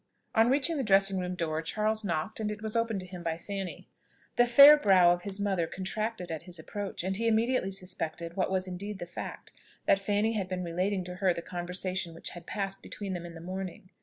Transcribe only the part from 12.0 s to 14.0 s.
which had passed between them in the morning.